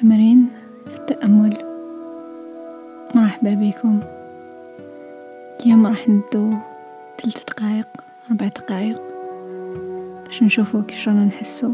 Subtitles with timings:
[0.00, 0.48] تمرين
[0.88, 1.58] في التأمل.
[3.14, 4.00] مرحبا بكم.
[5.60, 6.54] اليوم راح ندو
[7.22, 7.88] ثلاث دقائق
[8.30, 9.00] أربع دقائق
[10.26, 11.70] باش نشوفو كيف رانا نحسو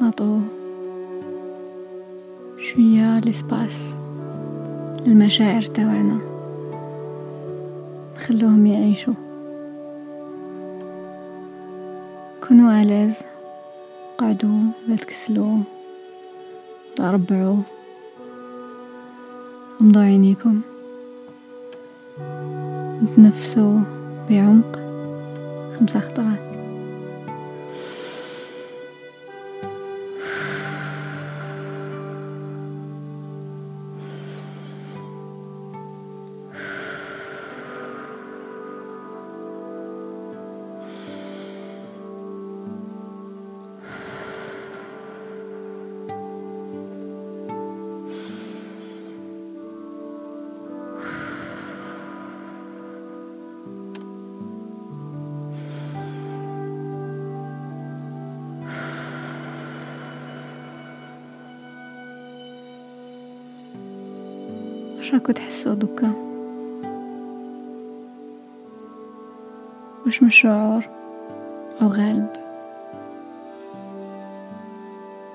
[0.00, 0.40] نعطو
[2.58, 3.94] شوية لسباس
[5.06, 6.18] للمشاعر تاعنا.
[8.16, 9.14] نخلوهم يعيشوا.
[12.48, 13.18] كونوا ألاز
[14.18, 15.58] قعدوا لا تكسلوا.
[16.98, 17.62] لا ربعوا
[19.80, 20.60] غمضوا عينيكم.
[23.02, 23.80] نتنفسوا
[24.30, 24.78] بعمق.
[25.78, 26.53] خمسة خطرات
[65.04, 66.12] واش راكو تحسو دوكا؟
[70.06, 70.82] واش من شعور
[71.82, 72.32] أو غالب.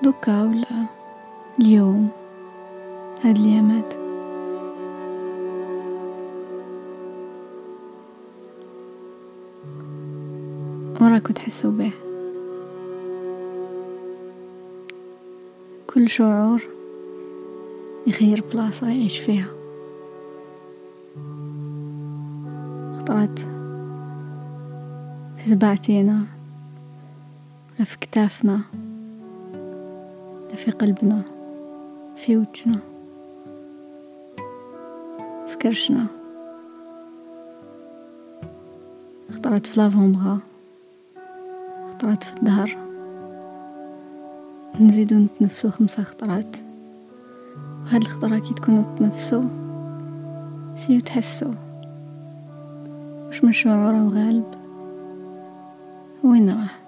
[0.02, 0.86] دوكا ولا
[1.60, 2.08] اليوم؟
[3.24, 3.94] هاد اليامات
[11.00, 11.90] وراكو تحسو به.
[15.94, 16.62] كل شعور
[18.06, 19.59] يخير بلاصة يعيش فيها.
[23.10, 23.38] خطرت
[25.38, 26.24] في زبعتينا
[27.76, 28.60] ولا في كتافنا
[30.46, 31.22] ولا في قلبنا.
[32.16, 32.80] في وجهنا.
[35.48, 36.06] في كرشنا.
[39.32, 40.38] خطرت في لافونبغا
[41.90, 42.76] خطرت في الظهر
[44.80, 46.56] نزيدو نتنفسو خمسة خطرات
[47.84, 49.44] وهاد الخطرة كي تكونو تنفسو.
[50.76, 51.52] سيو تحسو.
[53.30, 54.44] مش من شعور أو غالب
[56.24, 56.78] وين راح؟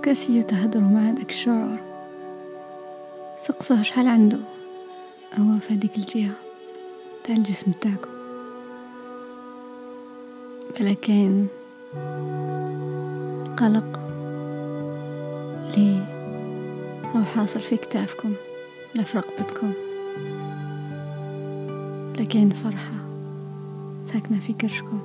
[0.00, 1.78] دوكا تهدروا مع هداك الشعور
[3.40, 4.38] سقسوه شحال عنده؟
[5.38, 6.32] هو في هذيك الجهة.
[7.24, 8.10] تاع الجسم تاعكم
[10.78, 11.48] بلا كاين
[13.56, 14.00] قلق.
[15.76, 16.06] لي
[17.04, 18.32] راهو حاصل في كتافكم
[18.94, 19.72] ولا في رقبتكم
[22.14, 22.92] ولا كاين فرحة.
[24.06, 25.00] ساكنة في كرشكم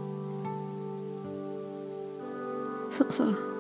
[2.90, 3.55] سقسوه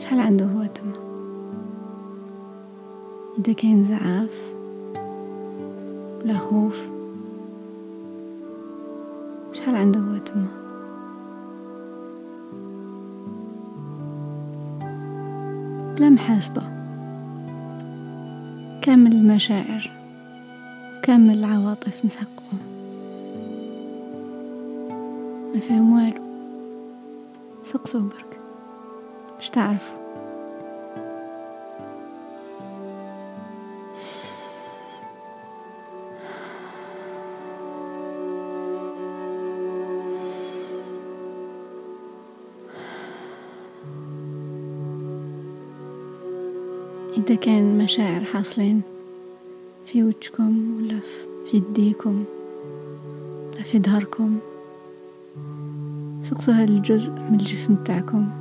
[0.00, 0.92] شحال عنده هو تما
[3.38, 4.52] إذا كاين زعاف
[6.24, 6.78] ولا خوف
[9.52, 10.60] شحال عنده هو تما
[16.00, 16.62] بلا محاسبة.
[18.82, 19.90] كامل المشاعر
[21.02, 22.58] كامل العواطف نسحقهم.
[25.54, 26.22] ما فيهم والو.
[27.64, 28.39] سقسوا برك.
[29.40, 29.96] باش تعرفوا
[47.16, 48.82] إذا كان مشاعر حاصلين
[49.86, 51.00] في وجهكم ولا
[51.50, 52.24] في يديكم
[53.52, 54.38] ولا في ظهركم
[56.24, 58.39] سقسوا هذا الجزء من الجسم تاعكم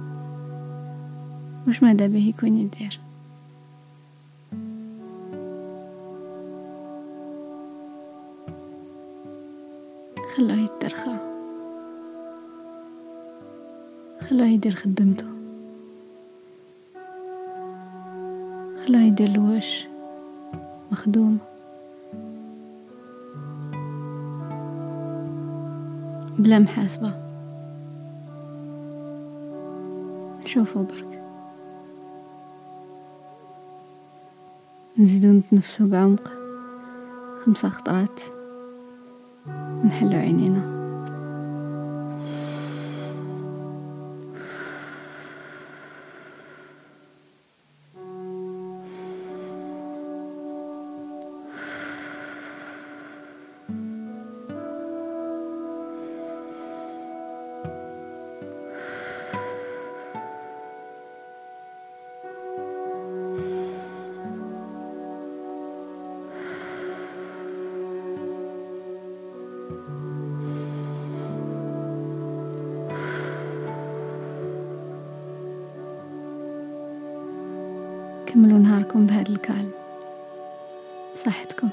[1.67, 2.99] وش ماذا به يكون يدير.
[10.35, 11.17] خلوه يترخى
[14.29, 15.25] خلوه يدير خدمته.
[18.85, 19.87] خلوه يدير الوش.
[20.91, 21.37] مخدومة
[26.39, 27.13] بلا محاسبة.
[30.43, 31.18] نشوفو برك.
[34.99, 36.31] نزيدو نتنفسو بعمق.
[37.45, 38.19] خمسة خطرات.
[39.85, 40.68] نحلو عينينا.
[78.33, 79.71] كملوا نهاركم بهذا الكالم
[81.15, 81.69] صحتكم.